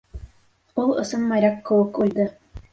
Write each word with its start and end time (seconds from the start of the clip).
Ул 0.85 0.95
ысын 1.03 1.29
моряк 1.33 1.63
кеүек 1.71 2.05
үлде. 2.07 2.31